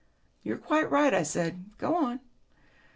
[0.41, 1.65] "You're quite right," I said.
[1.77, 2.21] "Go on."